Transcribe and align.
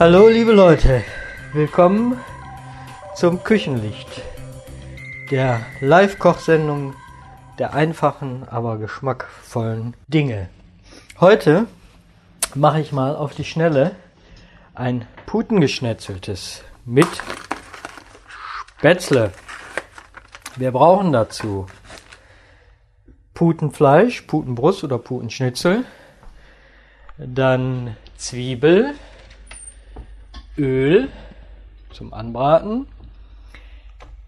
Hallo 0.00 0.28
liebe 0.28 0.52
Leute, 0.52 1.04
willkommen 1.52 2.18
zum 3.14 3.44
Küchenlicht, 3.44 4.22
der 5.30 5.60
Live-Kochsendung 5.80 6.94
der 7.58 7.74
einfachen, 7.74 8.48
aber 8.48 8.78
geschmackvollen 8.78 9.94
Dinge. 10.08 10.48
Heute 11.20 11.66
mache 12.54 12.80
ich 12.80 12.92
mal 12.92 13.14
auf 13.14 13.34
die 13.34 13.44
Schnelle 13.44 13.94
ein 14.74 15.06
Putengeschnetzeltes 15.26 16.64
mit 16.86 17.06
Spätzle. 18.78 19.34
Wir 20.56 20.72
brauchen 20.72 21.12
dazu 21.12 21.66
Putenfleisch, 23.34 24.22
Putenbrust 24.22 24.82
oder 24.82 24.96
Putenschnitzel, 24.96 25.84
dann 27.18 27.98
Zwiebel, 28.16 28.94
Öl 30.60 31.08
zum 31.90 32.12
Anbraten, 32.12 32.86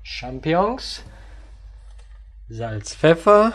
Champignons, 0.03 1.05
Salz, 2.49 2.95
Pfeffer, 2.95 3.53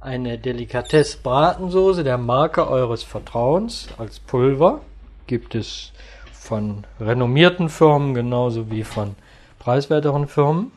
eine 0.00 0.36
Delikatesse 0.36 1.18
Bratensoße 1.22 2.02
der 2.02 2.18
Marke 2.18 2.68
eures 2.68 3.04
Vertrauens 3.04 3.86
als 3.98 4.18
Pulver. 4.18 4.80
Gibt 5.28 5.54
es 5.54 5.92
von 6.32 6.84
renommierten 6.98 7.68
Firmen 7.68 8.14
genauso 8.14 8.68
wie 8.68 8.82
von 8.82 9.14
preiswerteren 9.60 10.26
Firmen. 10.26 10.72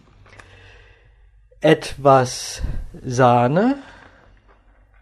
Etwas 1.59 2.62
Sahne, 3.04 3.80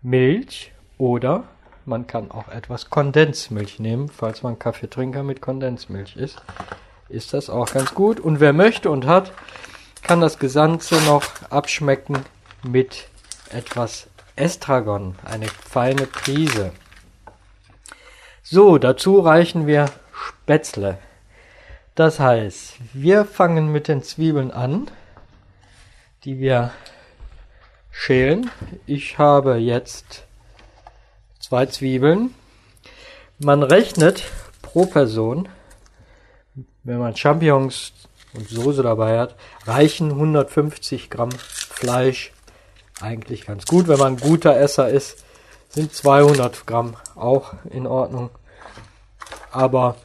Milch 0.02 0.72
oder 0.98 1.44
man 1.86 2.08
kann 2.08 2.32
auch 2.32 2.48
etwas 2.48 2.90
Kondensmilch 2.90 3.80
nehmen, 3.80 4.10
falls 4.10 4.44
man 4.44 4.60
Kaffeetrinker 4.60 5.24
mit 5.24 5.42
Kondensmilch 5.42 6.16
ist. 6.16 6.42
Ist 7.10 7.34
das 7.34 7.50
auch 7.50 7.72
ganz 7.72 7.94
gut. 7.94 8.20
Und 8.20 8.40
wer 8.40 8.54
möchte 8.54 8.90
und 8.90 9.06
hat, 9.06 9.32
kann 10.02 10.22
das 10.22 10.40
Gesamte 10.40 10.96
noch 11.02 11.24
abschmecken 11.50 12.18
mit 12.64 13.08
etwas 13.50 14.08
Estragon, 14.36 15.16
eine 15.24 15.48
feine 15.48 16.08
Prise. 16.08 16.72
So, 18.42 18.78
dazu 18.78 19.20
reichen 19.20 19.68
wir 19.68 19.90
Spätzle. 20.12 20.98
Das 21.96 22.20
heißt, 22.20 22.76
wir 22.94 23.26
fangen 23.26 23.72
mit 23.72 23.88
den 23.88 24.02
Zwiebeln 24.02 24.52
an, 24.52 24.90
die 26.24 26.40
wir 26.40 26.72
schälen. 27.92 28.50
Ich 28.88 29.18
habe 29.20 29.58
jetzt 29.58 30.26
zwei 31.44 31.66
Zwiebeln. 31.66 32.34
Man 33.38 33.64
rechnet 33.64 34.24
pro 34.62 34.86
Person, 34.86 35.50
wenn 36.84 37.00
man 37.00 37.16
Champignons 37.16 37.92
und 38.34 38.48
Soße 38.50 38.82
dabei 38.82 39.20
hat, 39.20 39.36
reichen 39.66 40.12
150 40.12 41.10
Gramm 41.10 41.32
Fleisch 41.32 42.32
eigentlich 43.02 43.46
ganz 43.46 43.66
gut. 43.66 43.88
Wenn 43.88 44.00
man 44.00 44.14
ein 44.14 44.20
guter 44.20 44.58
Esser 44.58 44.90
ist, 44.90 45.24
sind 45.70 45.94
200 45.94 46.66
Gramm 46.66 46.96
auch 47.16 47.54
in 47.70 47.88
Ordnung. 47.88 48.30
Aber 49.52 49.98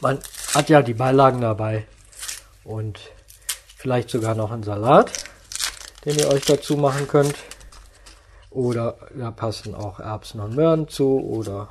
man 0.00 0.18
hat 0.54 0.68
ja 0.68 0.82
die 0.82 0.94
Beilagen 0.94 1.40
dabei 1.40 1.86
und 2.64 2.98
vielleicht 3.76 4.10
sogar 4.10 4.34
noch 4.34 4.50
einen 4.50 4.64
Salat, 4.64 5.12
den 6.04 6.18
ihr 6.18 6.28
euch 6.28 6.44
dazu 6.44 6.76
machen 6.76 7.06
könnt. 7.06 7.36
Oder 8.54 8.96
da 9.12 9.32
passen 9.32 9.74
auch 9.74 9.98
Erbsen 9.98 10.40
und 10.40 10.54
Möhren 10.54 10.86
zu 10.86 11.18
oder 11.18 11.68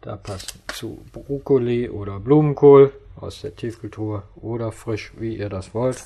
da 0.00 0.16
passen 0.16 0.58
zu 0.72 1.04
Brokkoli 1.12 1.90
oder 1.90 2.18
Blumenkohl 2.18 2.92
aus 3.20 3.42
der 3.42 3.54
Tiefkultur 3.54 4.22
oder 4.36 4.72
frisch, 4.72 5.12
wie 5.18 5.36
ihr 5.36 5.50
das 5.50 5.74
wollt. 5.74 6.02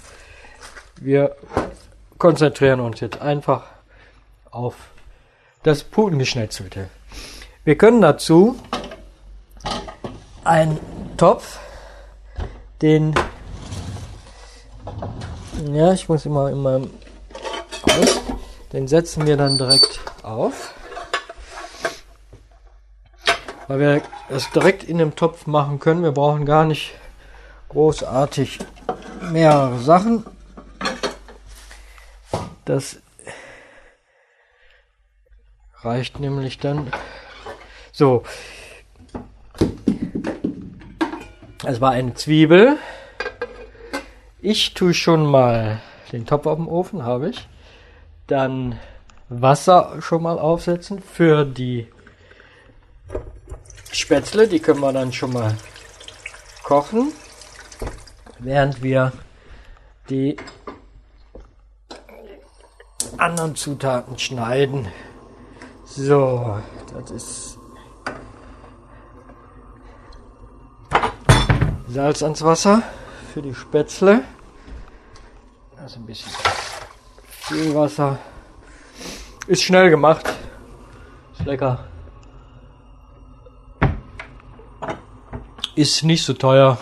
Wir 1.01 1.37
konzentrieren 2.19 2.81
uns 2.81 2.99
jetzt 2.99 3.21
einfach 3.21 3.67
auf 4.51 4.75
das 5.62 5.84
Putengeschnetzelte. 5.84 6.89
Wir 7.62 7.79
können 7.79 8.00
dazu 8.00 8.56
einen 10.43 10.81
Topf, 11.17 11.61
den 12.83 13.15
ja, 15.73 15.93
ich 15.93 16.09
muss 16.09 16.27
immer 16.27 16.50
in 16.50 16.61
meinem 16.61 16.91
den 18.73 18.87
setzen 18.87 19.27
wir 19.27 19.37
dann 19.37 19.56
direkt 19.56 19.98
auf. 20.28 20.75
Weil 23.66 23.81
wir 23.81 24.03
es 24.28 24.50
direkt 24.50 24.84
in 24.84 24.99
dem 24.99 25.16
Topf 25.16 25.47
machen 25.47 25.78
können. 25.78 26.03
Wir 26.03 26.12
brauchen 26.12 26.47
gar 26.47 26.65
nicht 26.65 26.94
großartig 27.69 28.59
mehrere 29.31 29.78
Sachen. 29.78 30.25
Das 32.65 32.99
reicht 35.81 36.21
nämlich 36.21 36.59
dann. 36.59 36.91
So. 37.93 38.25
Es 41.65 41.81
war 41.81 41.91
eine 41.91 42.15
Zwiebel. 42.15 42.78
Ich 44.41 44.75
tue 44.75 44.94
schon 44.94 45.27
mal 45.27 45.81
den 46.12 46.25
Topf 46.25 46.47
auf 46.47 46.56
dem 46.56 46.69
Ofen, 46.69 47.05
habe 47.05 47.31
ich. 47.31 47.49
Dann 48.27 48.78
Wasser 49.28 50.00
schon 50.00 50.22
mal 50.22 50.39
aufsetzen 50.39 51.00
für 51.03 51.44
die 51.44 51.89
Spätzle. 53.93 54.49
Die 54.49 54.61
können 54.61 54.81
wir 54.81 54.93
dann 54.93 55.12
schon 55.12 55.33
mal 55.33 55.55
kochen, 56.62 57.12
während 58.38 58.83
wir 58.83 59.12
die 60.09 60.37
anderen 63.19 63.55
Zutaten 63.55 64.19
schneiden. 64.19 64.88
So, 65.84 66.59
das 66.93 67.11
ist 67.11 67.59
Salz 71.88 72.22
ans 72.22 72.44
Wasser 72.44 72.83
für 73.33 73.41
die 73.43 73.55
Spätzle. 73.55 74.22
Ist 75.84 75.97
ein 75.97 76.05
bisschen 76.05 76.31
viel 77.27 77.75
Wasser. 77.75 78.19
Ist 79.49 79.63
schnell 79.63 79.89
gemacht. 79.89 80.27
Ist 81.33 81.47
lecker. 81.47 81.85
Ist 85.75 86.05
nicht 86.05 86.23
so 86.23 86.35
teuer. 86.35 86.77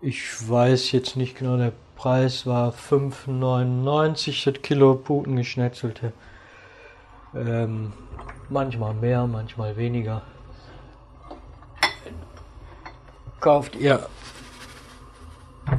Ich 0.00 0.48
weiß 0.48 0.92
jetzt 0.92 1.16
nicht 1.16 1.36
genau, 1.36 1.58
der 1.58 1.72
Preis 1.94 2.46
war 2.46 2.72
5,99 2.72 4.50
das 4.50 4.62
Kilo 4.62 4.94
Puten 4.94 5.36
geschnetzelte. 5.36 6.14
Ähm, 7.34 7.92
manchmal 8.48 8.94
mehr, 8.94 9.26
manchmal 9.26 9.76
weniger. 9.76 10.22
Kauft 13.40 13.76
ihr 13.76 14.08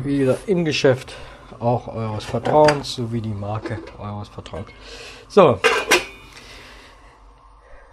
wieder 0.03 0.38
im 0.46 0.66
Geschäft 0.66 1.16
auch 1.59 1.88
eures 1.88 2.25
Vertrauens 2.25 2.95
sowie 2.95 3.22
die 3.22 3.34
Marke 3.34 3.79
eures 3.97 4.29
Vertrauens. 4.29 4.68
So, 5.28 5.59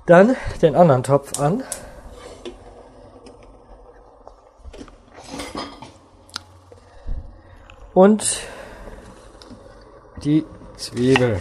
dann 0.07 0.37
den 0.61 0.77
anderen 0.77 1.03
Topf 1.03 1.41
an. 1.41 1.63
Und 7.94 8.41
die 10.25 10.44
Zwiebel. 10.77 11.41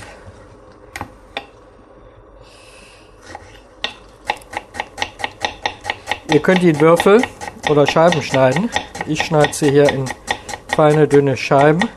Ihr 6.32 6.42
könnt 6.42 6.62
die 6.62 6.70
in 6.70 6.80
Würfel 6.80 7.22
oder 7.70 7.86
Scheiben 7.88 8.22
schneiden. 8.22 8.70
Ich 9.08 9.24
schneide 9.24 9.54
sie 9.54 9.72
hier 9.72 9.90
in 9.90 10.06
feine 10.76 11.08
dünne 11.08 11.38
Scheiben. 11.38 11.90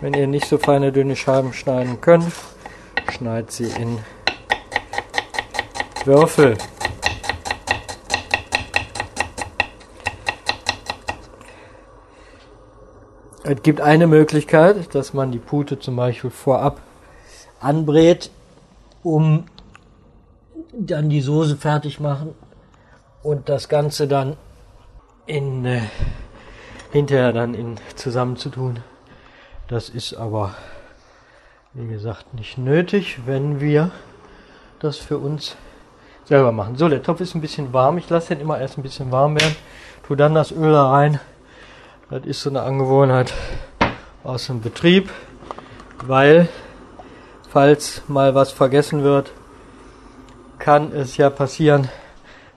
Wenn 0.00 0.12
ihr 0.12 0.26
nicht 0.26 0.46
so 0.46 0.58
feine 0.58 0.92
dünne 0.92 1.16
Scheiben 1.16 1.54
schneiden 1.54 2.00
könnt, 2.00 2.30
schneidet 3.10 3.50
sie 3.50 3.64
in 3.64 3.98
Würfel. 6.04 6.58
Es 13.42 13.62
gibt 13.62 13.80
eine 13.80 14.06
Möglichkeit, 14.06 14.94
dass 14.94 15.14
man 15.14 15.32
die 15.32 15.38
Pute 15.38 15.78
zum 15.78 15.96
Beispiel 15.96 16.30
vorab 16.30 16.80
anbrät, 17.60 18.30
um 19.02 19.46
dann 20.72 21.08
die 21.08 21.20
Soße 21.22 21.56
fertig 21.56 22.00
machen 22.00 22.34
und 23.22 23.48
das 23.48 23.68
Ganze 23.68 24.08
dann 24.08 24.36
in 25.26 25.64
äh, 25.64 25.80
hinterher 26.92 27.32
dann 27.32 27.54
in 27.54 27.76
zusammenzutun. 27.94 28.80
Das 29.68 29.88
ist 29.88 30.14
aber, 30.14 30.54
wie 31.74 31.88
gesagt, 31.88 32.34
nicht 32.34 32.56
nötig, 32.56 33.18
wenn 33.26 33.60
wir 33.60 33.90
das 34.78 34.96
für 34.96 35.18
uns 35.18 35.56
selber 36.24 36.52
machen. 36.52 36.76
So, 36.76 36.88
der 36.88 37.02
Topf 37.02 37.20
ist 37.20 37.34
ein 37.34 37.40
bisschen 37.40 37.72
warm. 37.72 37.98
Ich 37.98 38.08
lasse 38.08 38.34
den 38.34 38.40
immer 38.40 38.60
erst 38.60 38.78
ein 38.78 38.82
bisschen 38.82 39.10
warm 39.10 39.34
werden. 39.34 39.56
Tu 40.06 40.14
dann 40.14 40.34
das 40.34 40.52
Öl 40.52 40.70
da 40.70 40.90
rein. 40.92 41.18
Das 42.10 42.24
ist 42.24 42.42
so 42.42 42.50
eine 42.50 42.62
Angewohnheit 42.62 43.34
aus 44.22 44.46
dem 44.46 44.60
Betrieb, 44.60 45.10
weil 46.04 46.48
falls 47.50 48.02
mal 48.06 48.36
was 48.36 48.52
vergessen 48.52 49.02
wird, 49.02 49.32
kann 50.60 50.92
es 50.92 51.16
ja 51.16 51.28
passieren, 51.28 51.88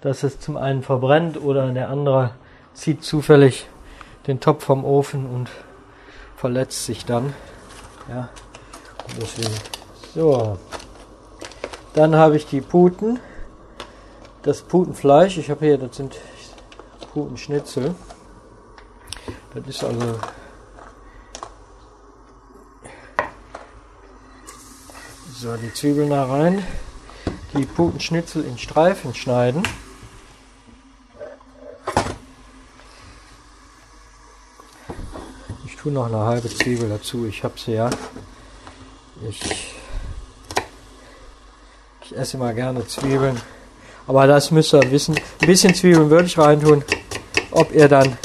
dass 0.02 0.22
es 0.22 0.40
zum 0.40 0.58
einen 0.58 0.84
verbrennt 0.84 1.42
oder 1.42 1.72
der 1.72 1.90
andere 1.90 2.32
zieht 2.74 3.04
zufällig 3.04 3.66
den 4.28 4.40
Topf 4.40 4.66
vom 4.66 4.86
Ofen 4.86 5.26
und 5.26 5.50
verletzt 6.40 6.86
sich 6.86 7.06
dann. 7.06 7.34
Ja, 8.08 8.30
deswegen. 9.20 9.54
So. 10.16 10.58
Dann 11.94 12.16
habe 12.16 12.38
ich 12.38 12.46
die 12.46 12.62
Puten. 12.62 13.20
Das 14.44 14.62
Putenfleisch. 14.62 15.38
Ich 15.38 15.50
habe 15.50 15.66
hier, 15.66 15.78
das 15.78 15.98
sind 15.98 16.16
Putenschnitzel. 17.14 17.94
Das 19.54 19.68
ist 19.68 19.84
also 19.84 20.20
so 25.40 25.56
die 25.58 25.74
Zwiebeln 25.74 26.10
da 26.10 26.26
rein, 26.26 26.66
die 27.54 27.66
Putenschnitzel 27.66 28.44
in 28.46 28.58
Streifen 28.58 29.16
schneiden. 29.16 29.64
Ich 35.66 35.78
tue 35.90 35.94
noch 35.94 36.06
eine 36.06 36.20
halbe 36.20 36.50
Zwiebel 36.50 36.90
dazu. 36.90 37.26
Ich 37.26 37.44
habe 37.44 37.56
sie 37.58 37.74
ja. 37.74 37.90
Ich, 39.28 39.74
ich 42.04 42.16
esse 42.16 42.38
immer 42.38 42.54
gerne 42.54 42.86
Zwiebeln. 42.88 43.40
Aber 44.08 44.28
das 44.28 44.52
müsst 44.52 44.74
ihr 44.74 44.92
wissen. 44.92 45.16
Ein 45.42 45.48
bisschen 45.48 45.74
Zwiebeln 45.74 46.10
würde 46.10 46.26
ich 46.26 46.38
reintun. 46.38 46.84
Ob 47.52 47.74
ihr 47.74 47.88
dann 47.88 48.18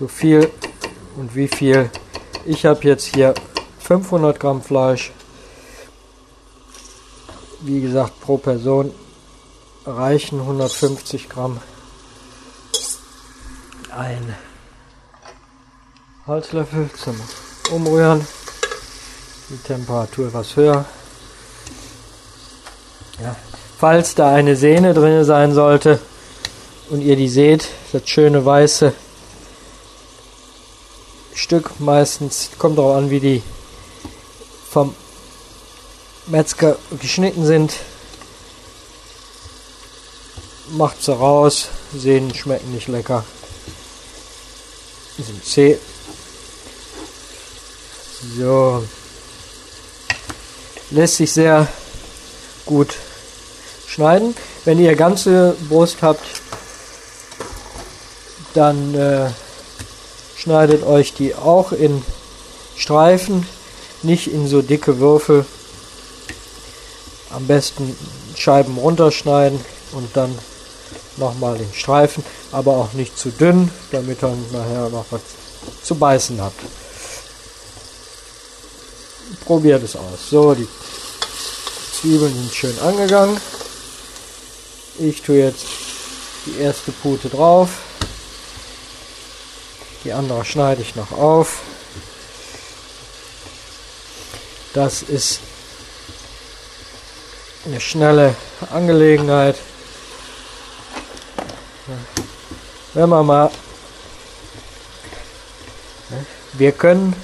so 0.00 0.08
viel 0.08 0.50
und 1.16 1.34
wie 1.34 1.48
viel. 1.48 1.90
Ich 2.44 2.66
habe 2.66 2.82
jetzt 2.82 3.14
hier 3.14 3.34
500 3.80 4.40
Gramm 4.40 4.62
Fleisch. 4.62 5.12
Wie 7.60 7.80
gesagt, 7.80 8.20
pro 8.20 8.38
Person 8.38 8.92
reichen 9.86 10.40
150 10.40 11.28
Gramm. 11.28 11.60
Ein 13.96 14.34
Holzlöffel 16.26 16.90
zum 17.02 17.14
Umrühren. 17.70 18.26
Die 19.48 19.58
Temperatur 19.58 20.26
etwas 20.26 20.56
höher. 20.56 20.84
Ja. 23.22 23.36
Falls 23.78 24.16
da 24.16 24.34
eine 24.34 24.56
Sehne 24.56 24.92
drin 24.92 25.24
sein 25.24 25.54
sollte 25.54 26.00
und 26.90 27.00
ihr 27.00 27.14
die 27.14 27.28
seht, 27.28 27.68
das 27.92 28.08
schöne 28.08 28.44
weiße 28.44 28.92
Stück 31.32 31.78
meistens, 31.78 32.50
kommt 32.58 32.78
darauf 32.78 32.96
an, 32.96 33.10
wie 33.10 33.20
die 33.20 33.42
vom 34.68 34.96
Metzger 36.26 36.76
geschnitten 37.00 37.46
sind. 37.46 37.74
Macht 40.70 41.04
sie 41.04 41.14
raus, 41.14 41.68
sehen, 41.94 42.34
schmecken 42.34 42.72
nicht 42.72 42.88
lecker. 42.88 43.24
Sind 45.18 45.44
zäh. 45.44 45.78
So. 48.34 48.84
Lässt 50.90 51.16
sich 51.16 51.32
sehr 51.32 51.68
gut 52.64 52.94
schneiden. 53.86 54.34
Wenn 54.64 54.78
ihr 54.78 54.94
ganze 54.96 55.56
Brust 55.68 55.98
habt, 56.02 56.24
dann 58.54 58.94
äh, 58.94 59.30
schneidet 60.36 60.84
euch 60.84 61.12
die 61.14 61.34
auch 61.34 61.72
in 61.72 62.02
Streifen, 62.76 63.46
nicht 64.02 64.32
in 64.32 64.48
so 64.48 64.62
dicke 64.62 64.98
Würfel. 64.98 65.44
Am 67.30 67.46
besten 67.46 67.96
Scheiben 68.36 68.78
runterschneiden 68.78 69.60
und 69.92 70.16
dann 70.16 70.36
nochmal 71.16 71.56
in 71.56 71.72
Streifen, 71.72 72.24
aber 72.52 72.76
auch 72.76 72.92
nicht 72.92 73.18
zu 73.18 73.30
dünn, 73.30 73.70
damit 73.90 74.22
ihr 74.22 74.36
nachher 74.52 74.88
noch 74.90 75.06
was 75.10 75.20
zu 75.82 75.94
beißen 75.94 76.40
habt. 76.40 76.60
Probiert 79.46 79.82
es 79.84 79.94
aus. 79.94 80.28
So, 80.28 80.54
die 80.54 80.68
Zwiebeln 82.00 82.34
sind 82.34 82.52
schön 82.52 82.78
angegangen. 82.80 83.40
Ich 84.98 85.22
tue 85.22 85.38
jetzt 85.38 85.64
die 86.46 86.58
erste 86.58 86.90
Pute 86.90 87.28
drauf. 87.28 87.70
Die 90.02 90.12
andere 90.12 90.44
schneide 90.44 90.82
ich 90.82 90.96
noch 90.96 91.12
auf. 91.12 91.60
Das 94.74 95.02
ist 95.02 95.40
eine 97.64 97.80
schnelle 97.80 98.34
Angelegenheit. 98.72 99.56
Wenn 102.94 103.08
man 103.08 103.26
mal, 103.26 103.50
wir 106.54 106.72
können 106.72 107.14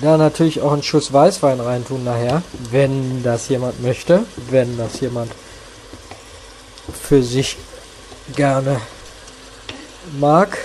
da 0.00 0.16
natürlich 0.16 0.60
auch 0.60 0.72
einen 0.72 0.82
Schuss 0.82 1.12
Weißwein 1.12 1.60
reintun 1.60 2.04
nachher, 2.04 2.42
wenn 2.70 3.22
das 3.22 3.48
jemand 3.48 3.82
möchte, 3.82 4.24
wenn 4.50 4.76
das 4.76 5.00
jemand 5.00 5.32
für 7.02 7.22
sich 7.22 7.56
gerne 8.34 8.80
mag 10.18 10.58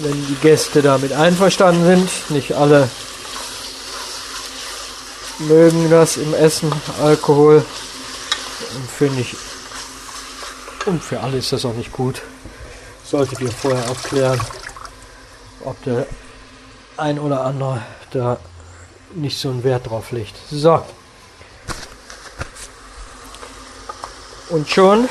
wenn 0.00 0.26
die 0.26 0.36
Gäste 0.36 0.82
damit 0.82 1.12
einverstanden 1.12 1.84
sind. 1.84 2.30
Nicht 2.30 2.52
alle 2.54 2.88
mögen 5.38 5.90
das 5.90 6.16
im 6.16 6.34
Essen, 6.34 6.72
Alkohol. 7.02 7.64
Finde 8.96 9.20
ich, 9.20 9.36
und 10.86 11.02
für 11.02 11.20
alle 11.20 11.38
ist 11.38 11.52
das 11.52 11.64
auch 11.64 11.74
nicht 11.74 11.92
gut. 11.92 12.22
Solltet 13.04 13.40
ihr 13.40 13.50
vorher 13.50 13.86
abklären, 13.88 14.40
ob 15.64 15.82
der 15.84 16.06
ein 16.96 17.18
oder 17.18 17.44
andere 17.44 17.82
da 18.10 18.38
nicht 19.14 19.38
so 19.38 19.50
einen 19.50 19.64
Wert 19.64 19.88
drauf 19.88 20.10
legt. 20.12 20.34
So. 20.50 20.84
Und 24.50 24.68
schon 24.68 25.08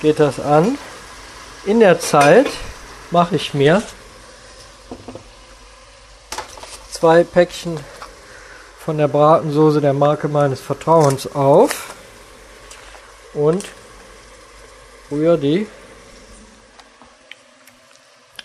geht 0.00 0.20
das 0.20 0.38
an. 0.38 0.76
In 1.64 1.80
der 1.80 2.00
Zeit 2.00 2.48
mache 3.10 3.36
ich 3.36 3.54
mir 3.54 3.82
zwei 6.90 7.24
Päckchen 7.24 7.78
von 8.78 8.98
der 8.98 9.08
Bratensoße 9.08 9.80
der 9.80 9.92
Marke 9.92 10.28
meines 10.28 10.60
Vertrauens 10.60 11.32
auf 11.34 11.94
und 13.32 13.64
rühre 15.10 15.38
die 15.38 15.66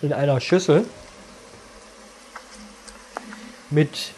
in 0.01 0.13
einer 0.13 0.39
Schüssel 0.39 0.85
mit 3.69 4.11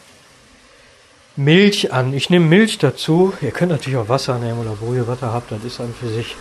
Milch 1.36 1.94
an. 1.94 2.14
Ich 2.14 2.30
nehme 2.30 2.46
Milch 2.46 2.78
dazu. 2.78 3.34
Ihr 3.42 3.52
könnt 3.52 3.72
natürlich 3.72 3.98
auch 3.98 4.10
Wasser 4.10 4.38
nehmen 4.40 4.60
oder 4.60 4.78
wo 4.82 4.94
ihr 4.94 5.08
Wasser 5.08 5.32
habt, 5.34 5.52
das 5.52 5.64
ist 5.64 5.80
an 5.80 5.94
für 5.98 6.10
sich. 6.10 6.36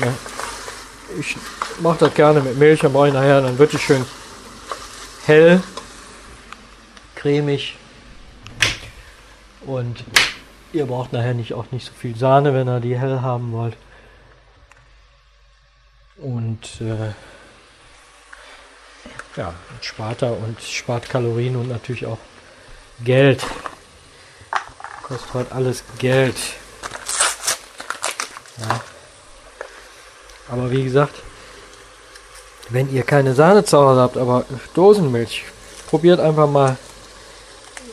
Ja. 0.00 0.12
Ich 1.20 1.36
mache 1.80 1.98
das 2.00 2.14
gerne 2.14 2.40
mit 2.40 2.58
Milch, 2.58 2.80
dann 2.80 2.92
brauche 2.92 3.08
ich 3.08 3.14
nachher, 3.14 3.40
dann 3.40 3.58
wird 3.58 3.72
es 3.74 3.80
schön 3.80 4.04
hell, 5.26 5.62
cremig 7.14 7.76
und 9.66 10.04
ihr 10.72 10.86
braucht 10.86 11.12
nachher 11.12 11.34
nicht 11.34 11.54
auch 11.54 11.70
nicht 11.70 11.86
so 11.86 11.92
viel 11.92 12.16
Sahne, 12.16 12.54
wenn 12.54 12.68
ihr 12.68 12.80
die 12.80 12.98
hell 12.98 13.20
haben 13.20 13.52
wollt. 13.52 13.76
Und 16.18 16.80
äh, 16.80 17.12
ja, 19.36 19.54
spart 19.80 20.22
er 20.22 20.32
und 20.32 20.60
spart 20.60 21.08
Kalorien 21.08 21.56
und 21.56 21.68
natürlich 21.68 22.06
auch 22.06 22.18
Geld. 23.04 23.44
Kostet 25.02 25.34
halt 25.34 25.52
alles 25.52 25.84
Geld. 25.98 26.36
Ja. 28.58 28.80
Aber 30.48 30.70
wie 30.70 30.84
gesagt, 30.84 31.14
wenn 32.70 32.92
ihr 32.92 33.02
keine 33.02 33.34
Sahne 33.34 33.64
zu 33.64 33.78
Hause 33.78 34.00
habt, 34.00 34.16
aber 34.16 34.44
Dosenmilch, 34.74 35.44
probiert 35.88 36.20
einfach 36.20 36.48
mal, 36.48 36.76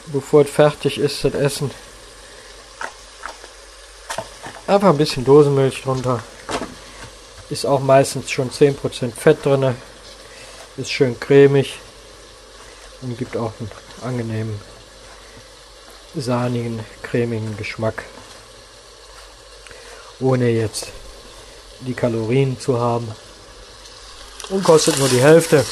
bevor 0.08 0.41
es 0.41 0.50
fertig 0.50 0.98
ist, 0.98 1.24
das 1.24 1.34
Essen. 1.34 1.72
Einfach 4.65 4.89
ein 4.89 4.98
bisschen 4.98 5.25
Dosenmilch 5.25 5.84
drunter. 5.84 6.20
Ist 7.50 7.65
auch 7.65 7.82
meistens 7.82 8.32
schon 8.32 8.50
10% 8.50 9.12
Fett 9.12 9.46
drin. 9.46 9.75
Ist 10.75 10.92
schön 10.92 11.20
cremig 11.20 11.80
und 13.01 13.15
gibt 13.18 13.38
auch 13.38 13.53
einen 13.60 13.72
angenehmen 14.01 14.60
sahnigen, 16.15 16.84
cremigen 17.03 17.56
Geschmack. 17.58 18.03
Ohne 20.20 20.50
jetzt 20.50 20.88
die 21.82 21.94
Kalorien 21.94 22.60
zu 22.60 22.80
haben. 22.80 23.13
Und 24.50 24.63
kostet 24.63 24.98
nur 24.98 25.10
die 25.10 25.22
Hälfte. 25.22 25.63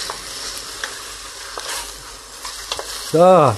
So. 3.12 3.18
Ja, 3.18 3.56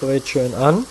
brät 0.00 0.28
schön 0.28 0.54
an. 0.54 0.86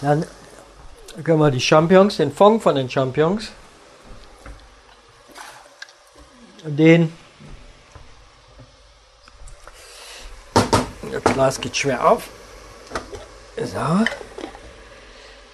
Dann 0.00 0.26
können 1.22 1.38
wir 1.38 1.50
die 1.50 1.60
Champions, 1.60 2.16
den 2.16 2.32
Fond 2.32 2.62
von 2.62 2.74
den 2.74 2.90
Champions, 2.90 3.52
den 6.64 7.12
das 11.12 11.22
Glas 11.34 11.60
geht 11.60 11.76
schwer 11.76 12.08
auf. 12.08 12.28
So. 13.56 14.04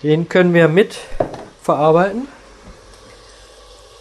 Den 0.02 0.28
können 0.28 0.54
wir 0.54 0.68
mit 0.68 0.96
verarbeiten. 1.62 2.28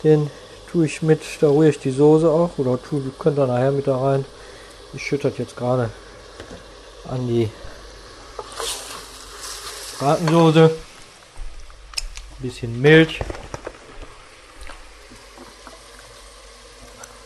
Den 0.04 0.32
tue 0.72 0.86
ich 0.86 1.02
mit, 1.02 1.22
da 1.42 1.48
rühre 1.50 1.70
ich 1.70 1.80
die 1.80 1.92
Soße 1.92 2.30
auch 2.30 2.52
oder 2.58 2.82
tue, 2.82 3.02
könnt 3.20 3.38
ihr 3.38 3.48
nachher 3.48 3.72
mit 3.72 3.88
da 3.88 3.98
rein. 3.98 4.26
Ich 4.94 5.04
schütte 5.06 5.34
jetzt 5.38 5.58
gerade 5.58 5.90
an 7.10 7.28
die 7.28 7.50
Bratensoße, 10.00 10.72
bisschen 12.42 12.82
Milch. 12.82 13.20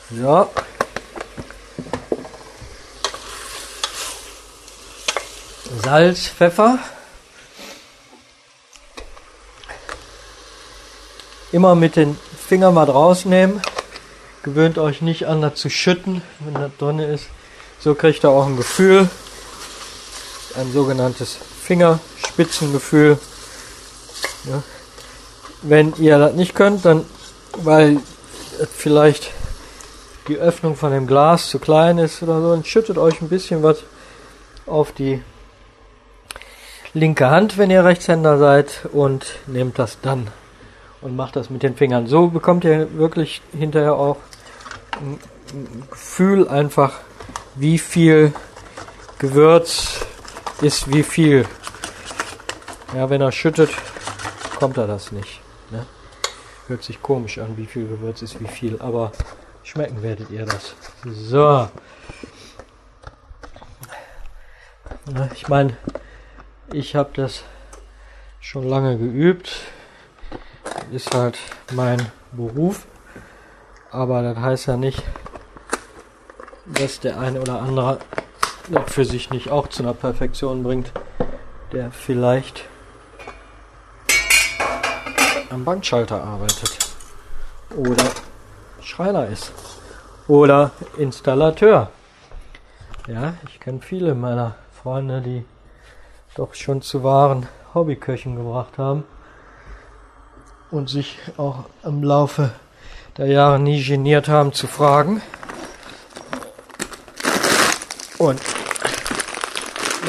So. 0.09 0.49
Salz, 5.83 6.27
Pfeffer. 6.27 6.79
Immer 11.51 11.75
mit 11.75 11.95
den 11.95 12.17
Fingern 12.47 12.73
mal 12.73 12.89
rausnehmen. 12.89 13.61
Gewöhnt 14.41 14.77
euch 14.77 15.01
nicht 15.01 15.27
an, 15.27 15.41
das 15.41 15.55
zu 15.55 15.69
schütten, 15.69 16.21
wenn 16.39 16.55
das 16.55 16.71
drin 16.77 16.99
ist. 16.99 17.25
So 17.79 17.95
kriegt 17.95 18.23
ihr 18.23 18.29
auch 18.29 18.45
ein 18.45 18.57
Gefühl. 18.57 19.09
Ein 20.55 20.71
sogenanntes 20.71 21.37
Fingerspitzengefühl. 21.63 23.19
Ja. 24.45 24.63
Wenn 25.63 25.93
ihr 25.97 26.17
das 26.19 26.33
nicht 26.33 26.55
könnt, 26.55 26.85
dann 26.85 27.05
weil 27.57 27.99
vielleicht 28.75 29.31
die 30.27 30.37
Öffnung 30.37 30.75
von 30.75 30.91
dem 30.91 31.07
Glas 31.07 31.49
zu 31.49 31.59
klein 31.59 31.97
ist 31.97 32.23
oder 32.23 32.41
so, 32.41 32.51
dann 32.51 32.63
schüttet 32.63 32.97
euch 32.97 33.21
ein 33.21 33.29
bisschen 33.29 33.63
was 33.63 33.83
auf 34.65 34.91
die 34.91 35.21
linke 36.93 37.29
Hand, 37.29 37.57
wenn 37.57 37.69
ihr 37.69 37.83
Rechtshänder 37.83 38.37
seid 38.37 38.87
und 38.91 39.25
nehmt 39.47 39.79
das 39.79 39.99
dann 40.01 40.27
und 41.01 41.15
macht 41.15 41.35
das 41.35 41.49
mit 41.49 41.63
den 41.63 41.75
Fingern. 41.75 42.07
So 42.07 42.27
bekommt 42.27 42.63
ihr 42.63 42.97
wirklich 42.97 43.41
hinterher 43.51 43.95
auch 43.95 44.17
ein 45.01 45.19
Gefühl 45.89 46.47
einfach, 46.47 46.93
wie 47.55 47.77
viel 47.77 48.33
Gewürz 49.19 50.05
ist 50.61 50.91
wie 50.93 51.03
viel. 51.03 51.45
Ja, 52.95 53.09
wenn 53.09 53.21
er 53.21 53.31
schüttet, 53.31 53.69
kommt 54.59 54.77
er 54.77 54.87
das 54.87 55.11
nicht. 55.11 55.42
Hört 56.73 56.83
sich 56.83 57.03
komisch 57.03 57.37
an, 57.37 57.55
wie 57.55 57.67
viel 57.67 57.87
Gewürz 57.87 58.23
ist 58.23 58.39
wie 58.39 58.47
viel, 58.47 58.81
aber 58.81 59.11
schmecken 59.61 60.01
werdet 60.01 60.31
ihr 60.31 60.43
das. 60.47 60.73
So. 61.05 61.69
Ich 65.35 65.47
meine, 65.49 65.77
ich 66.71 66.95
habe 66.95 67.11
das 67.13 67.43
schon 68.39 68.67
lange 68.67 68.97
geübt 68.97 69.51
ist 70.91 71.13
halt 71.13 71.37
mein 71.73 72.11
Beruf. 72.31 72.87
Aber 73.91 74.23
das 74.23 74.37
heißt 74.37 74.65
ja 74.65 74.77
nicht, 74.77 75.03
dass 76.65 76.99
der 76.99 77.19
eine 77.19 77.39
oder 77.39 77.61
andere 77.61 77.99
das 78.71 78.91
für 78.91 79.05
sich 79.05 79.29
nicht 79.29 79.51
auch 79.51 79.67
zu 79.67 79.83
einer 79.83 79.93
Perfektion 79.93 80.63
bringt, 80.63 80.91
der 81.71 81.91
vielleicht 81.91 82.65
am 85.53 85.63
Bankschalter 85.63 86.23
arbeitet 86.23 86.77
oder 87.77 88.03
Schreiner 88.81 89.27
ist 89.27 89.51
oder 90.27 90.71
Installateur. 90.97 91.91
Ja, 93.07 93.35
ich 93.47 93.59
kenne 93.59 93.79
viele 93.81 94.15
meiner 94.15 94.55
Freunde, 94.81 95.21
die 95.21 95.45
doch 96.35 96.55
schon 96.55 96.81
zu 96.81 97.03
wahren 97.03 97.47
Hobbyköchen 97.75 98.35
gebracht 98.35 98.79
haben 98.79 99.03
und 100.71 100.89
sich 100.89 101.19
auch 101.37 101.65
im 101.83 102.03
Laufe 102.03 102.49
der 103.17 103.27
Jahre 103.27 103.59
nie 103.59 103.83
geniert 103.83 104.27
haben 104.27 104.53
zu 104.53 104.65
fragen. 104.65 105.21
Und 108.17 108.41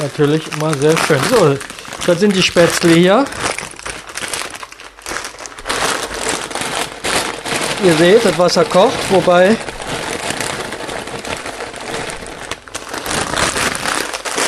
natürlich 0.01 0.51
immer 0.53 0.73
sehr 0.73 0.97
schön. 0.97 1.19
So, 1.29 1.55
das 2.07 2.19
sind 2.19 2.35
die 2.35 2.41
Spätzle 2.41 2.93
hier. 2.93 3.25
Ihr 7.83 7.93
seht, 7.93 8.25
das 8.25 8.37
Wasser 8.37 8.65
kocht, 8.65 9.11
wobei 9.11 9.55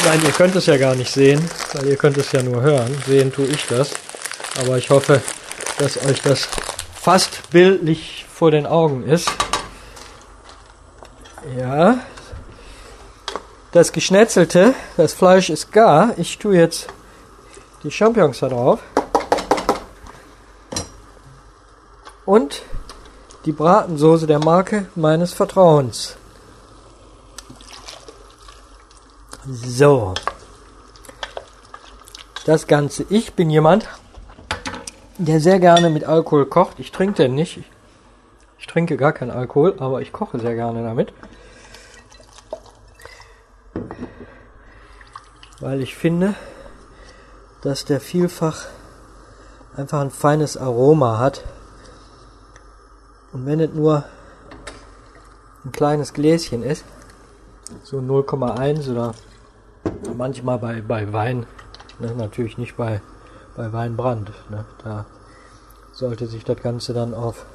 Nein, 0.08 0.22
ihr 0.24 0.32
könnt 0.32 0.56
es 0.56 0.68
ja 0.68 0.78
gar 0.78 0.96
nicht 0.96 1.12
sehen, 1.12 1.44
weil 1.74 1.88
ihr 1.88 1.98
könnt 1.98 2.18
es 2.18 2.32
ja 2.32 2.42
nur 2.42 2.62
hören. 2.62 2.96
Sehen 3.06 3.30
tue 3.30 3.48
ich 3.48 3.68
das. 3.68 3.92
Aber 4.58 4.78
ich 4.78 4.90
hoffe, 4.90 5.22
dass 5.80 5.98
euch 6.06 6.22
das 6.22 6.48
fast 6.96 7.50
bildlich 7.50 8.26
vor 8.34 8.52
den 8.52 8.66
Augen 8.66 9.04
ist. 9.04 9.30
Ja. 11.58 12.00
Das 13.74 13.92
Geschnetzelte, 13.92 14.76
das 14.96 15.12
Fleisch 15.12 15.50
ist 15.50 15.74
gar. 15.74 16.18
Ich 16.18 16.38
tue 16.38 16.56
jetzt 16.56 16.88
die 17.84 17.92
Champignons 17.92 18.40
da 18.40 18.48
drauf. 18.48 18.80
Und 22.26 22.62
die 23.48 23.54
Bratensoße 23.54 24.28
der 24.28 24.40
Marke 24.40 24.88
meines 24.96 25.32
Vertrauens. 25.32 26.18
So. 29.46 30.14
Das 32.46 32.68
Ganze. 32.68 33.06
Ich 33.10 33.36
bin 33.36 33.50
jemand, 33.50 33.88
der 35.18 35.40
sehr 35.40 35.62
gerne 35.62 35.90
mit 35.90 36.04
Alkohol 36.04 36.46
kocht. 36.46 36.78
Ich 36.78 36.92
trinke 36.92 37.24
den 37.24 37.36
nicht. 37.36 37.64
Ich 38.60 38.68
trinke 38.68 38.98
gar 38.98 39.14
keinen 39.14 39.32
Alkohol, 39.32 39.76
aber 39.80 40.02
ich 40.02 40.12
koche 40.12 40.40
sehr 40.40 40.56
gerne 40.56 40.84
damit. 40.84 41.14
Weil 45.62 45.82
ich 45.82 45.96
finde, 45.96 46.36
dass 47.62 47.86
der 47.86 48.02
vielfach 48.02 48.66
einfach 49.78 50.02
ein 50.02 50.12
feines 50.12 50.58
Aroma 50.58 51.18
hat. 51.18 51.46
Und 53.34 53.46
wenn 53.46 53.60
es 53.60 53.74
nur 53.74 54.06
ein 55.66 55.72
kleines 55.72 56.14
Gläschen 56.14 56.64
ist, 56.64 56.86
so 57.84 57.98
0,1 57.98 58.92
oder 58.92 59.14
manchmal 60.16 60.58
bei, 60.60 60.82
bei 60.82 61.12
Wein, 61.12 61.46
ne, 62.00 62.14
natürlich 62.16 62.58
nicht 62.58 62.78
bei 62.78 63.02
bei 63.58 63.74
Weinbrand. 63.74 64.32
Ne? 64.50 64.64
Da 64.84 65.06
sollte 65.92 66.28
sich 66.28 66.46
das 66.46 66.62
Ganze 66.62 66.94
dann 66.94 67.14
auf 67.14 67.46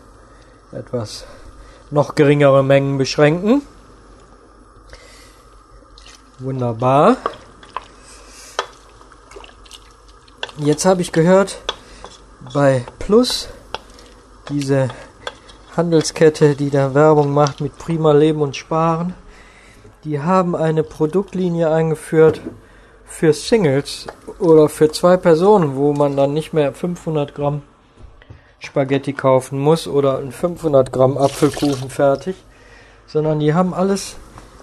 etwas 0.72 1.24
noch 1.90 2.14
geringere 2.14 2.62
Mengen 2.62 2.98
beschränken. 2.98 3.62
Wunderbar. 6.40 7.16
Jetzt 10.58 10.84
habe 10.84 11.00
ich 11.00 11.12
gehört, 11.12 11.58
bei 12.52 12.84
Plus, 12.98 13.48
diese 14.48 14.88
Handelskette, 15.76 16.54
die 16.54 16.70
da 16.70 16.94
Werbung 16.94 17.32
macht 17.32 17.60
mit 17.60 17.78
Prima 17.78 18.12
Leben 18.12 18.42
und 18.42 18.56
Sparen, 18.56 19.14
die 20.04 20.20
haben 20.20 20.54
eine 20.54 20.82
Produktlinie 20.82 21.70
eingeführt, 21.70 22.40
für 23.12 23.32
Singles 23.34 24.06
oder 24.38 24.68
für 24.68 24.90
zwei 24.90 25.16
Personen, 25.18 25.76
wo 25.76 25.92
man 25.92 26.16
dann 26.16 26.32
nicht 26.32 26.54
mehr 26.54 26.72
500 26.72 27.34
Gramm 27.34 27.62
Spaghetti 28.58 29.12
kaufen 29.12 29.58
muss 29.58 29.86
oder 29.86 30.18
ein 30.18 30.32
500 30.32 30.92
Gramm 30.92 31.18
Apfelkuchen 31.18 31.90
fertig, 31.90 32.36
sondern 33.06 33.38
die 33.38 33.52
haben 33.52 33.74
alles 33.74 34.16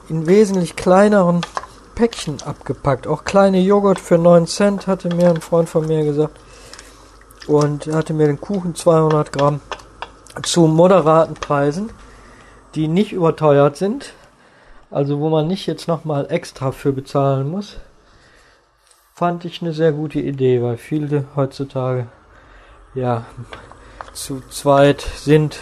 in 0.10 0.26
wesentlich 0.26 0.76
kleineren 0.76 1.42
Päckchen 1.96 2.38
abgepackt. 2.44 3.08
Auch 3.08 3.24
kleine 3.24 3.60
Joghurt 3.60 4.00
für 4.00 4.18
9 4.18 4.48
Cent 4.48 4.88
hatte 4.88 5.14
mir 5.14 5.30
ein 5.30 5.42
Freund 5.42 5.70
von 5.70 5.86
mir 5.86 6.04
gesagt. 6.04 6.40
Und 7.46 7.88
hatte 7.88 8.14
mir 8.14 8.28
den 8.28 8.40
Kuchen 8.40 8.76
200 8.76 9.32
Gramm 9.32 9.60
zu 10.44 10.68
moderaten 10.68 11.36
Preisen 11.36 11.90
die 12.76 12.88
nicht 12.88 13.12
überteuert 13.12 13.78
sind, 13.78 14.14
also 14.92 15.20
wo 15.20 15.30
man 15.30 15.48
nicht 15.48 15.66
jetzt 15.68 15.88
nochmal 15.88 16.28
extra 16.30 16.72
für 16.72 16.94
bezahlen 16.94 17.50
muss, 17.50 17.78
fand 19.14 19.46
ich 19.46 19.62
eine 19.62 19.74
sehr 19.74 19.92
gute 19.92 20.20
Idee, 20.20 20.62
weil 20.62 20.78
viele 20.78 21.26
heutzutage 21.36 22.08
ja 22.94 23.26
zu 24.14 24.42
zweit 24.50 25.02
sind 25.02 25.60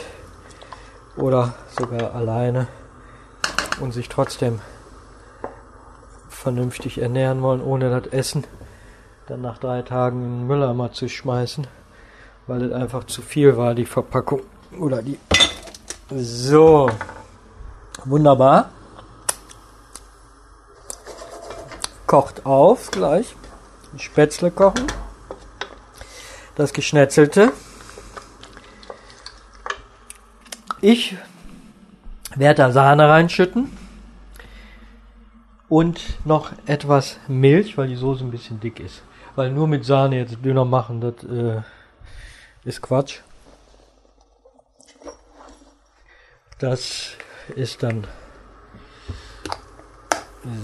oder 1.15 1.55
sogar 1.77 2.13
alleine 2.13 2.67
und 3.79 3.93
sich 3.93 4.09
trotzdem 4.09 4.59
vernünftig 6.29 7.00
ernähren 7.00 7.41
wollen, 7.41 7.62
ohne 7.62 7.89
das 7.89 8.12
Essen 8.13 8.45
dann 9.27 9.41
nach 9.41 9.57
drei 9.57 9.81
Tagen 9.81 10.24
in 10.24 10.39
den 10.39 10.47
Mülleimer 10.47 10.93
zu 10.93 11.09
schmeißen, 11.09 11.67
weil 12.45 12.63
es 12.63 12.71
einfach 12.71 13.05
zu 13.05 13.21
viel 13.21 13.57
war, 13.57 13.75
die 13.75 13.86
Verpackung 13.86 14.41
oder 14.77 15.01
die. 15.01 15.19
So, 16.09 16.89
wunderbar. 18.05 18.69
Kocht 22.05 22.45
auf 22.45 22.91
gleich. 22.91 23.36
Spätzle 23.97 24.51
kochen. 24.51 24.88
Das 26.55 26.74
Geschnetzelte. 26.74 27.51
Ich 30.81 31.17
werde 32.36 32.63
da 32.63 32.71
Sahne 32.71 33.09
reinschütten 33.09 33.75
und 35.69 36.25
noch 36.25 36.51
etwas 36.65 37.17
Milch, 37.27 37.77
weil 37.77 37.88
die 37.88 37.95
Soße 37.95 38.24
ein 38.24 38.31
bisschen 38.31 38.59
dick 38.59 38.79
ist. 38.79 39.01
Weil 39.36 39.51
nur 39.51 39.67
mit 39.67 39.86
Sahne 39.86 40.17
jetzt 40.17 40.38
dünner 40.43 40.65
machen, 40.65 41.01
das 41.01 41.24
äh, 41.24 41.62
ist 42.63 42.81
Quatsch. 42.81 43.19
Das 46.59 47.11
ist 47.55 47.83
dann 47.83 48.07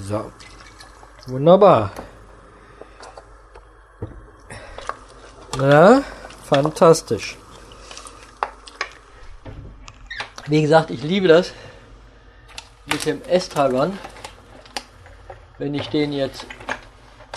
so. 0.08 0.32
Wunderbar. 1.28 1.92
Ja, 5.60 6.04
fantastisch. 6.44 7.38
Wie 10.48 10.62
gesagt, 10.62 10.90
ich 10.90 11.04
liebe 11.04 11.28
das 11.28 11.54
mit 12.86 13.06
dem 13.06 13.22
Estragon 13.24 13.98
wenn 15.64 15.74
ich 15.76 15.88
den 15.88 16.12
jetzt 16.12 16.46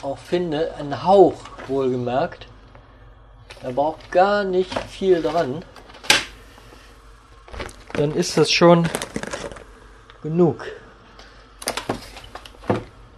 auch 0.03 0.19
finde, 0.19 0.75
ein 0.81 1.05
Hauch 1.05 1.35
wohlgemerkt. 1.69 2.49
Er 3.63 3.73
braucht 3.73 4.11
gar 4.11 4.43
nicht 4.43 4.77
viel 4.89 5.23
dran. 5.23 5.65
Dann 7.97 8.13
ist 8.13 8.37
das 8.37 8.51
schon 8.51 8.89
genug. 10.23 10.65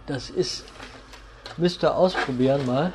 Das 0.07 0.29
ist, 0.29 0.65
müsst 1.57 1.83
ihr 1.83 1.93
ausprobieren 1.93 2.65
mal. 2.65 2.93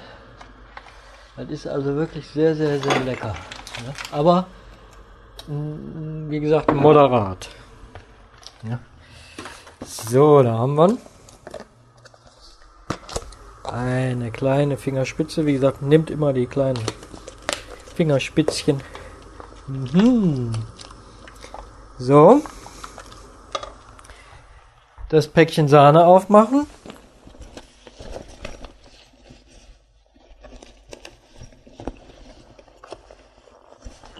Das 1.36 1.48
ist 1.48 1.66
also 1.66 1.94
wirklich 1.96 2.26
sehr, 2.28 2.54
sehr, 2.54 2.80
sehr 2.80 3.00
lecker. 3.00 3.34
Aber, 4.12 4.46
mm, 5.46 6.30
wie 6.30 6.40
gesagt, 6.40 6.72
moderat. 6.72 7.48
So, 9.86 10.42
da 10.42 10.52
haben 10.58 10.76
wir 10.76 10.96
eine 13.70 14.30
kleine 14.30 14.76
Fingerspitze. 14.76 15.44
Wie 15.44 15.52
gesagt, 15.52 15.82
nimmt 15.82 16.10
immer 16.10 16.32
die 16.32 16.46
kleinen 16.46 16.80
Fingerspitzchen. 17.94 18.80
Mhm. 19.66 20.52
So. 21.98 22.42
Das 25.08 25.28
Päckchen 25.28 25.68
Sahne 25.68 26.04
aufmachen. 26.04 26.66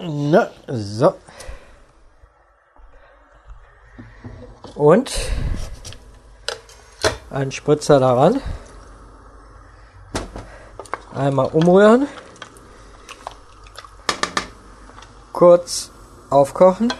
Na, 0.00 0.50
so. 0.68 1.14
Und 4.74 5.12
ein 7.30 7.50
Spritzer 7.50 7.98
daran. 7.98 8.40
Einmal 11.14 11.46
umrühren. 11.46 12.06
Kurz 15.32 15.90
aufkochen. 16.30 16.92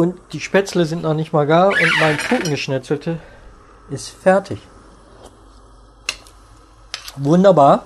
Und 0.00 0.18
die 0.32 0.40
Spätzle 0.40 0.86
sind 0.86 1.02
noch 1.02 1.12
nicht 1.12 1.34
mal 1.34 1.46
gar 1.46 1.68
und 1.68 2.00
mein 2.00 2.16
Kuchengeschnetzelte 2.16 3.20
ist 3.90 4.08
fertig. 4.08 4.58
Wunderbar. 7.16 7.84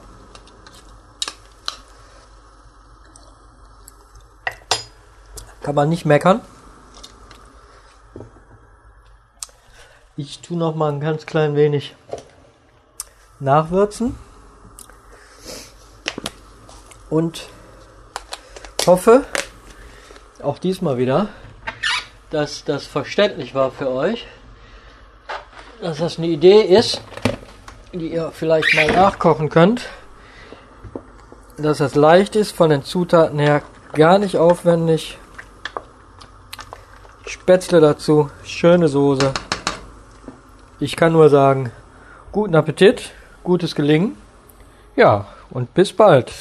Kann 5.60 5.74
man 5.74 5.88
nicht 5.88 6.04
meckern. 6.04 6.40
Ich 10.16 10.38
tue 10.38 10.56
noch 10.56 10.76
mal 10.76 10.92
ein 10.92 11.00
ganz 11.00 11.26
klein 11.26 11.56
wenig 11.56 11.96
nachwürzen 13.40 14.14
und 17.10 17.48
hoffe 18.86 19.24
auch 20.40 20.60
diesmal 20.60 20.96
wieder, 20.96 21.30
dass 22.34 22.64
das 22.64 22.84
verständlich 22.84 23.54
war 23.54 23.70
für 23.70 23.88
euch, 23.88 24.26
dass 25.80 25.98
das 25.98 26.18
eine 26.18 26.26
Idee 26.26 26.62
ist, 26.62 27.00
die 27.92 28.12
ihr 28.12 28.32
vielleicht 28.32 28.74
mal 28.74 28.90
nachkochen 28.90 29.48
könnt, 29.50 29.82
dass 31.56 31.78
das 31.78 31.94
leicht 31.94 32.34
ist, 32.34 32.50
von 32.50 32.70
den 32.70 32.82
Zutaten 32.82 33.38
her 33.38 33.62
gar 33.92 34.18
nicht 34.18 34.36
aufwendig. 34.36 35.16
Spätzle 37.24 37.80
dazu, 37.80 38.30
schöne 38.42 38.88
Soße. 38.88 39.32
Ich 40.80 40.96
kann 40.96 41.12
nur 41.12 41.30
sagen, 41.30 41.70
guten 42.32 42.56
Appetit, 42.56 43.12
gutes 43.44 43.76
Gelingen. 43.76 44.18
Ja, 44.96 45.26
und 45.50 45.72
bis 45.72 45.92
bald. 45.92 46.32